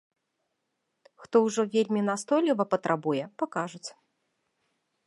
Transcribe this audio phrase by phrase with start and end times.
[1.25, 3.89] Хто ўжо вельмі настойліва патрабуе, пакажуць.